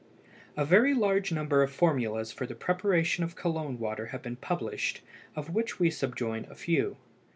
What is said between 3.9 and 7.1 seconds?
have been published of which we subjoin a few.